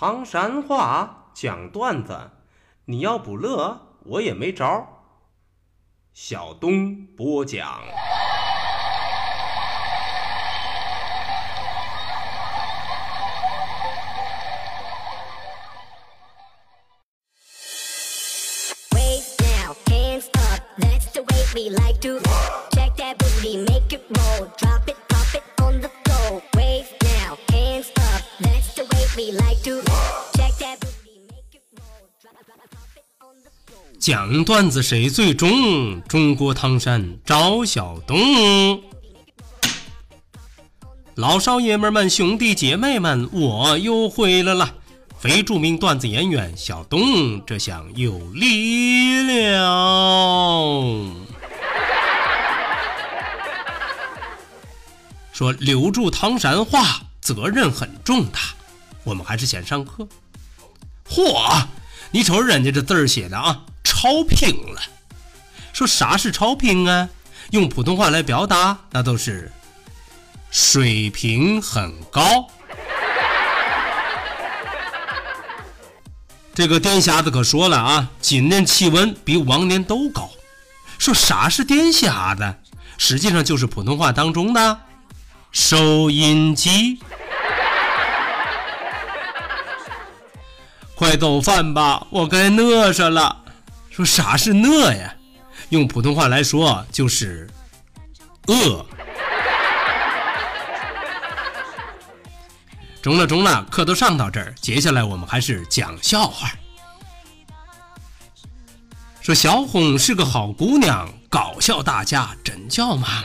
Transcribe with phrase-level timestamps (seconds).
[0.00, 2.30] 唐山话讲段子，
[2.84, 4.86] 你要不乐，我也没招。
[6.14, 7.82] 小东播讲。
[34.08, 36.00] 讲段子谁最中？
[36.04, 38.82] 中国唐山赵小东，
[41.14, 44.76] 老少爷们们、兄弟姐妹们，我又回来了。
[45.18, 49.60] 非著名段子演员小东，这下有力量。
[55.34, 58.40] 说留住唐山话，责任很重大。
[59.04, 60.08] 我们还是先上课。
[61.06, 61.66] 嚯，
[62.10, 63.64] 你瞅人家这字儿写的啊！
[63.88, 64.82] 超拼了！
[65.72, 67.08] 说啥是超拼啊？
[67.52, 69.50] 用普通话来表达，那都是
[70.50, 72.50] 水平很高。
[76.54, 80.28] 这个电匣子可说了啊，今年气温比往年都高。
[80.98, 82.54] 说啥是电匣子？
[82.98, 84.80] 实际上就是普通话当中的
[85.50, 87.00] 收音机。
[90.94, 93.44] 快走饭吧，我该饿着了。
[93.98, 95.12] 说啥是饿呀？
[95.70, 97.50] 用普通话来说就是
[98.46, 98.86] 饿。
[103.02, 106.48] 中了中了，课都上到这儿，接下来我们还是讲笑话。
[109.20, 113.24] 说小红是个好姑娘，搞笑大家真叫忙。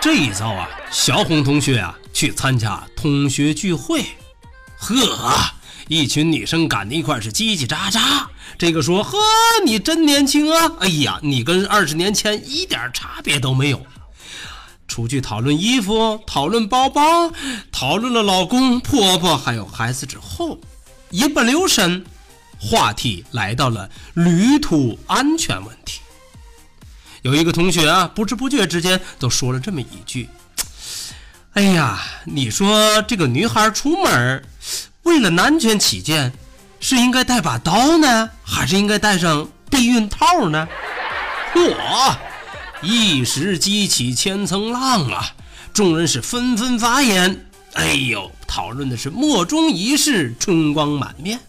[0.00, 4.04] 这一遭啊，小红同学啊去参加同学聚会，
[4.78, 4.94] 呵。
[5.90, 8.26] 一群女生赶在一块是叽叽喳喳。
[8.56, 9.18] 这个说：“呵，
[9.66, 10.70] 你真年轻啊！
[10.78, 13.84] 哎呀，你跟二十年前一点差别都没有。”
[14.86, 17.32] 出去讨论衣服，讨论包包，
[17.72, 20.60] 讨论了老公、婆婆还有孩子之后，
[21.10, 22.04] 一不留神，
[22.60, 25.98] 话题来到了旅途安全问题。
[27.22, 30.28] 有一个同学啊，不知不觉之间都说了这么一句
[31.54, 34.44] ：“哎呀，你说这个女孩出门。”
[35.10, 36.32] 为了安全起见，
[36.78, 40.68] 是应该带把刀呢，还是应该带上避孕套呢？
[41.52, 42.16] 嚯！
[42.80, 45.34] 一时激起千层浪啊！
[45.74, 47.44] 众人是纷纷发言。
[47.72, 51.40] 哎呦，讨论的是莫衷一是，春光满面。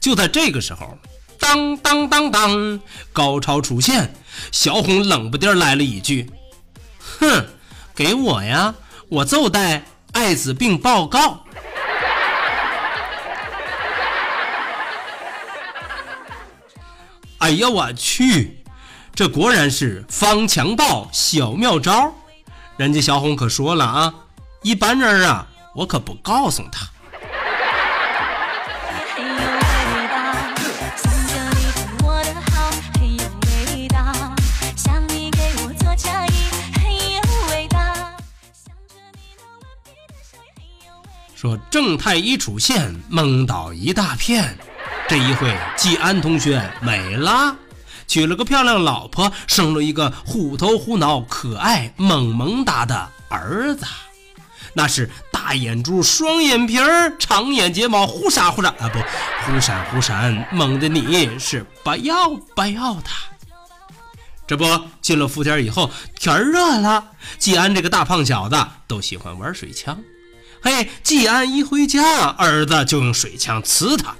[0.00, 0.98] 就在这个时候，
[1.38, 2.80] 当当当当，
[3.12, 4.12] 高潮出现，
[4.50, 6.28] 小红冷不丁来了一句
[7.20, 7.46] ：“哼，
[7.94, 8.74] 给我呀，
[9.08, 11.44] 我就带艾滋病报告。”
[17.46, 18.58] 哎呀，我去！
[19.14, 22.12] 这果然是防强暴小妙招。
[22.76, 24.12] 人家小红可说了啊，
[24.62, 26.88] 一般人啊，我可不告诉他。
[41.36, 44.58] 说正太一出现，懵倒一大片。
[45.08, 47.56] 这一回，季安同学没了，
[48.08, 53.86] 娶了个漂亮老婆，生了一个虎头虎脑、可爱萌萌哒的儿子。
[54.74, 58.98] 那是大眼珠、双眼皮儿、长眼睫毛，忽闪忽闪啊，不，
[59.44, 63.08] 忽闪忽闪，萌的你是不要不要的。
[64.44, 64.64] 这不
[65.00, 65.88] 进了伏天以后，
[66.18, 69.96] 天热了，季安这个大胖小子都喜欢玩水枪。
[70.60, 74.16] 嘿，季安一回家，儿子就用水枪呲他。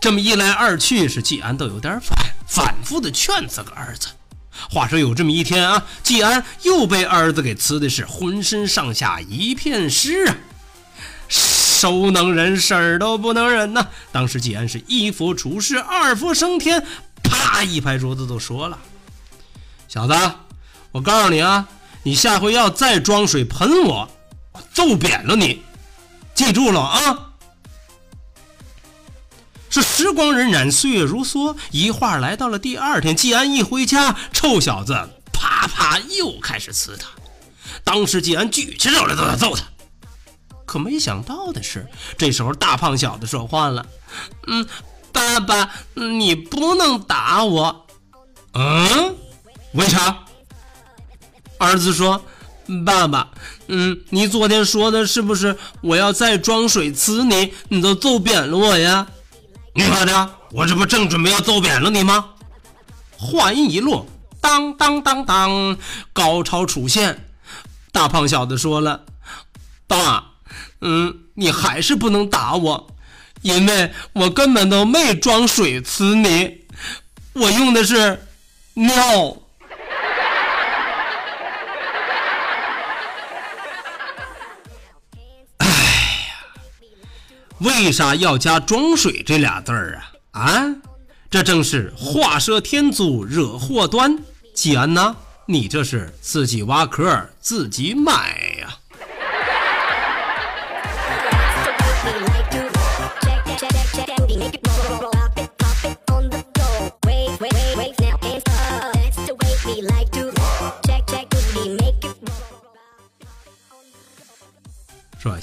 [0.00, 2.16] 这么一来二去，是季安都有点烦，
[2.46, 4.08] 反复的劝这个儿子。
[4.70, 10.36] 话说有这么一天啊，季安又被儿子给呲的是浑身上下一片湿啊，
[11.28, 13.88] 手能忍，事儿都不能忍呐。
[14.12, 16.84] 当时季安是一佛出世，二佛升天，
[17.22, 18.78] 啪一拍桌子都说了
[19.88, 20.14] ：“小子，
[20.92, 21.68] 我告诉你啊，
[22.02, 24.08] 你下回要再装水喷我，
[24.52, 25.62] 我揍扁了你，
[26.34, 27.32] 记住了啊！”
[29.76, 33.14] 这时光荏苒，岁月如梭，一晃来到了第二天。
[33.14, 34.94] 季安一回家，臭小子
[35.34, 37.08] 啪啪又开始呲他。
[37.84, 39.64] 当时季安举起手来都要揍他，
[40.64, 41.86] 可没想到的是，
[42.16, 43.84] 这时候大胖小子说话了
[44.48, 44.66] ：“嗯，
[45.12, 47.86] 爸爸，你不能打我。”
[48.56, 49.14] 嗯，
[49.74, 50.24] 为啥？
[51.58, 52.24] 儿子说
[52.86, 53.30] ：“爸爸，
[53.66, 59.06] 嗯，你昨天说的是不是我要再装水呲你，你都揍扁了我呀？
[59.76, 62.30] 你咋的，我这不正准备要揍扁了你吗？
[63.18, 64.06] 话音一落，
[64.40, 65.76] 当当当当，
[66.14, 67.28] 高潮出现。
[67.92, 69.04] 大胖小子说了
[69.86, 70.32] ：“爸，
[70.80, 72.86] 嗯，你还是不能打我，
[73.42, 76.64] 因为我根本都没装水呲你，
[77.34, 78.26] 我用的是
[78.72, 79.36] 尿。”
[87.66, 90.40] 为啥要加“装水”这俩字儿啊？
[90.40, 90.76] 啊？
[91.28, 94.16] 这正是画蛇添足惹祸端，
[94.54, 95.16] 季安呐，
[95.46, 98.45] 你这是自己挖壳自己埋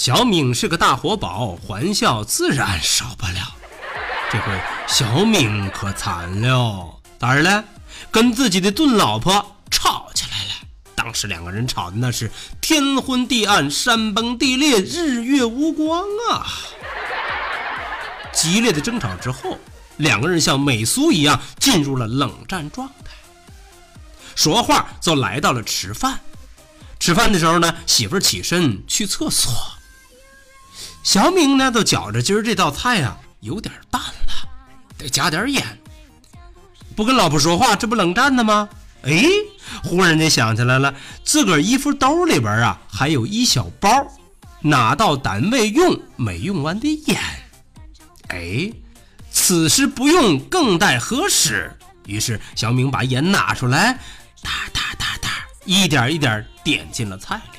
[0.00, 3.54] 小敏是个大活宝，欢笑自然少不了。
[4.32, 4.58] 这回
[4.88, 7.62] 小敏可惨了，咋了？
[8.10, 10.52] 跟自己的炖老婆吵起来了。
[10.94, 12.32] 当时两个人吵的那是
[12.62, 16.48] 天昏地暗、山崩地裂、日月无光啊！
[18.32, 19.58] 激烈的争吵之后，
[19.98, 23.12] 两个人像美苏一样进入了冷战状态。
[24.34, 26.20] 说话就来到了吃饭。
[26.98, 29.52] 吃饭的时候呢，媳妇起身去厕所。
[31.02, 34.48] 小明呢，都觉着今儿这道菜啊有点淡了。
[34.98, 35.64] 得加点盐，
[36.94, 38.68] 不跟老婆说话，这不冷战呢吗？
[39.02, 39.24] 哎，
[39.82, 40.94] 忽然间想起来了，
[41.24, 43.88] 自个儿衣服兜里边啊还有一小包，
[44.60, 47.18] 拿到单位用没用完的盐。
[48.28, 48.70] 哎，
[49.30, 51.74] 此时不用更待何时？
[52.04, 53.94] 于是小明把盐拿出来，
[54.42, 55.30] 哒哒哒哒，
[55.64, 57.58] 一点一点点进了菜里。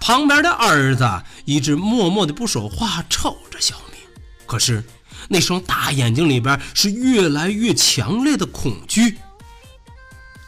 [0.00, 1.04] 旁边的儿子
[1.46, 4.00] 一直默默的不说话，瞅着小明，
[4.44, 4.84] 可是。
[5.28, 9.18] 那双大眼睛里边是越来越强烈的恐惧。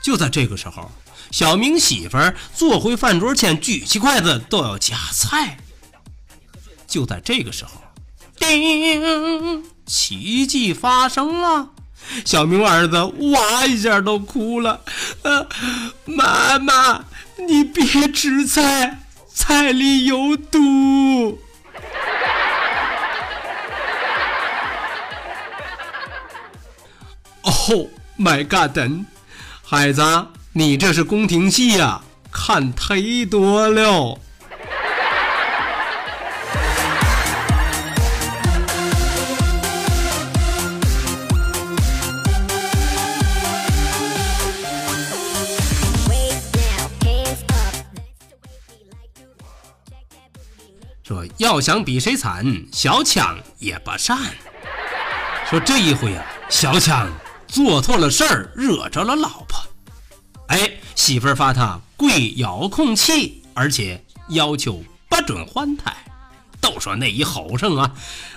[0.00, 0.88] 就在这个时候，
[1.32, 5.58] 小明媳妇儿坐回饭桌前，举起筷子都要夹菜。
[6.86, 7.82] 就在这个时候，
[8.38, 9.64] 叮！
[9.84, 11.70] 奇迹发生了，
[12.24, 14.84] 小明儿子哇一下都哭了。
[15.22, 15.48] 呃，
[16.04, 17.04] 妈妈，
[17.48, 19.00] 你别吃菜，
[19.38, 21.38] 菜里有毒。
[27.42, 27.86] Oh
[28.18, 28.76] my god！
[29.64, 30.02] 孩子，
[30.52, 32.00] 你这是宫廷戏呀，
[32.32, 34.18] 看忒多了。
[51.08, 54.18] 说要想比谁惨，小强也不善。
[55.48, 57.08] 说这一回啊，小强。
[57.46, 59.58] 做错了事儿，惹着了老婆，
[60.48, 65.96] 哎，媳妇儿罚他跪遥控器，而且要求不准换台。
[66.60, 67.90] 都说那一吼声啊，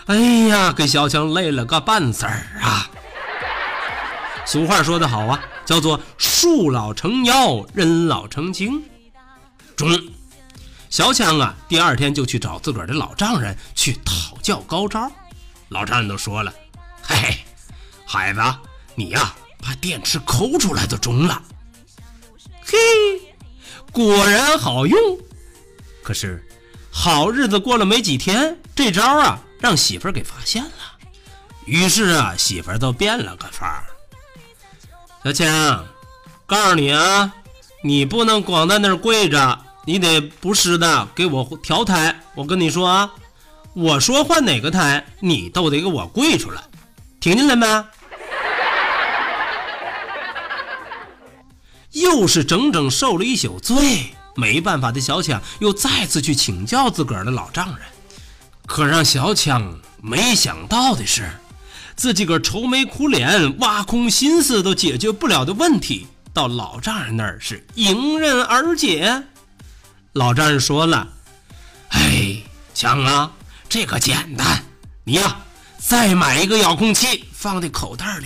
[0.06, 0.16] 哎
[0.48, 2.90] 呀，给小强累了个半死儿啊。
[4.46, 8.82] 俗话说得好啊，叫做树老成妖，人老成精。
[9.76, 9.90] 中，
[10.92, 15.10] 小强啊，第二天就去找自个儿的老丈人去讨教高招。
[15.70, 16.54] 老丈人都说了，
[17.02, 17.38] 嘿嘿，
[18.06, 18.42] 孩子。
[18.94, 19.34] 你呀，
[19.64, 21.42] 把电池抠出来就中了。
[22.62, 22.78] 嘿，
[23.94, 25.18] 果然好用。
[26.04, 26.46] 可是，
[26.92, 30.72] 好日子过了没几天，这招啊让媳妇儿给发现了。
[31.64, 33.88] 于是啊，媳妇儿都变了个法儿。
[35.24, 35.86] 小强，
[36.46, 37.34] 告诉你啊，
[37.82, 39.58] 你不能光在那儿跪着，
[39.92, 42.18] 你得不时的给我调台。
[42.34, 43.12] 我跟你说啊，
[43.74, 46.62] 我说换哪个台，你都得给我跪出来，
[47.20, 47.68] 听见了没？
[51.92, 57.86] 又是整整受了一宿罪，没办法的小强又再次去请教自个儿的老丈人。
[58.66, 61.30] 可让小强没想到的是，
[61.98, 69.24] 自己个愁眉苦脸、挖空心思都解决不了的问题，到老丈人那儿是迎刃而解。
[70.14, 71.08] 老丈人说了
[71.90, 72.36] ：“哎，
[72.74, 73.32] 强啊，
[73.70, 74.62] 这个简单，
[75.06, 75.38] 你呀
[75.78, 78.26] 再买一个遥控器放在口袋里，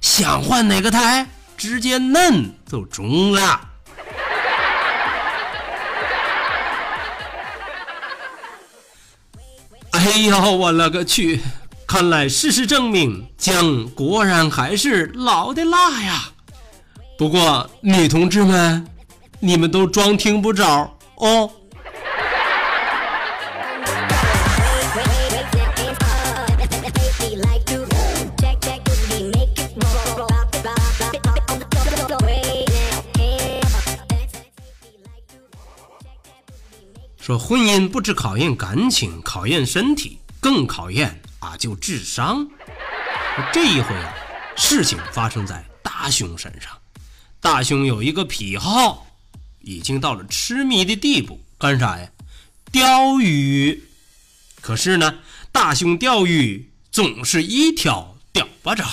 [0.00, 3.60] 想换哪个台？”直接摁就中了。
[9.90, 11.42] 哎呀，我勒个去！
[11.86, 16.30] 看来事实证明，姜果然还是老的辣呀。
[17.18, 18.86] 不过，女同志们，
[19.40, 21.50] 你们都装听不着哦。
[37.18, 42.48] 说婚姻不只考验感情，考验身体，更考验啊就智商。
[43.52, 44.14] 这一回啊，
[44.56, 46.72] 事情发生在大雄身上。
[47.38, 49.06] 大雄有一个癖好，
[49.68, 52.08] 已经到了痴迷的地步，干啥呀？
[52.72, 53.84] 钓鱼。
[54.62, 55.16] 可是呢，
[55.52, 58.84] 大雄钓鱼总是一条钓不着。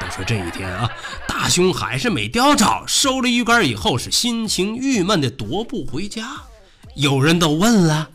[0.00, 0.90] 都说这一天啊，
[1.28, 6.42] 大雄还是没钓着，收了鱼竿以后是心情郁闷的踱步回家。
[6.96, 8.10] 有人都问了，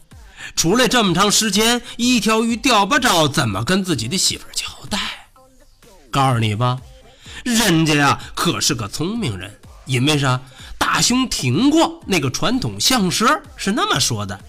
[0.57, 5.29] 出来这么长时间，一条鱼钓不着，怎么跟自己的媳妇交代？
[6.11, 6.79] 告诉你吧，
[7.43, 10.39] 人家呀可是个聪明人，因为啥？
[10.77, 14.39] 大雄听过那个传统相声，是那么说的：“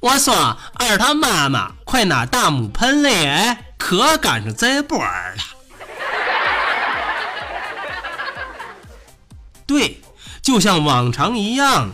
[0.00, 0.34] 我说
[0.74, 5.42] 二他妈妈，快拿大木盆来，可赶上这波儿了。”
[9.66, 10.00] 对，
[10.42, 11.90] 就像往常一样。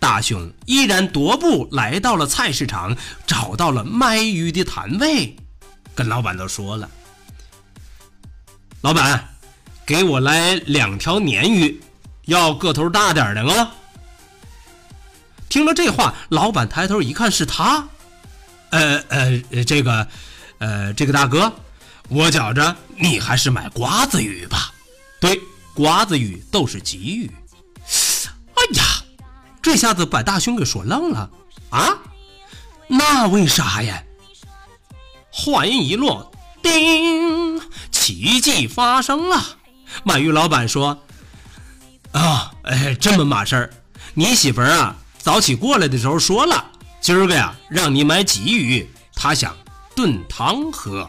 [0.00, 5.36] 大雄依然踱步来到了菜市场，找到了卖鱼的摊位，
[5.94, 6.88] 跟老板都说了
[8.80, 9.28] ：“老板，
[9.84, 11.80] 给我来两条鲶鱼，
[12.28, 13.72] 要个头大点的啊。”
[15.50, 17.88] 听了这话，老板抬头一看是他，
[18.70, 20.06] 呃呃，这个，
[20.58, 21.52] 呃，这个大哥，
[22.08, 24.72] 我觉着你还是买瓜子鱼吧。
[25.20, 25.40] 对，
[25.74, 27.30] 瓜子鱼都是鲫鱼。
[28.54, 28.84] 哎呀！
[29.60, 31.28] 这下子把大雄给说愣了
[31.70, 31.98] 啊！
[32.86, 34.02] 那为啥呀？
[35.30, 36.30] 话音一落，
[36.62, 39.56] 叮，奇迹发生了。
[40.04, 41.02] 鳗鱼老板说
[42.12, 43.70] ：“啊，哎，这么码事儿，
[44.14, 46.64] 你媳妇儿啊，早起过来的时候说了，
[47.00, 49.54] 今儿个呀，让你买鲫鱼，她想
[49.94, 51.08] 炖汤喝。”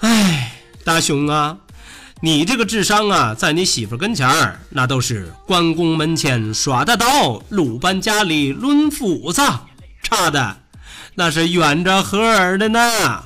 [0.00, 0.52] 哎，
[0.84, 1.56] 大雄啊！
[2.20, 9.40] 你这个智商啊，在你媳妇跟前儿，那都是关公门前耍大刀，鲁班家里抡斧子，
[10.02, 10.56] 差的
[11.14, 13.24] 那是远着和儿的呢。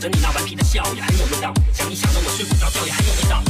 [0.00, 1.52] 着你那顽皮的笑，也还有一张。
[1.72, 3.42] 想一想到我睡不着觉，也还有一张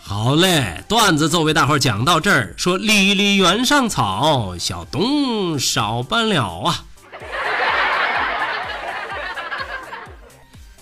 [0.00, 2.54] 好嘞，段子就为大伙儿讲到这儿。
[2.56, 6.84] 说离离原上草，小东少办了啊！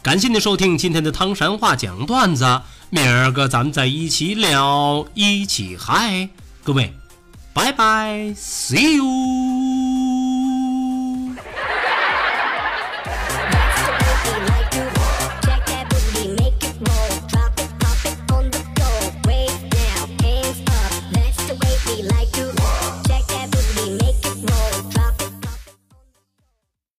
[0.01, 6.29] 感谢您收听今天的汤山话讲段子，明儿个咱们再一起聊，一起嗨，
[6.63, 6.93] 各位，
[7.57, 9.56] 拜拜，see you。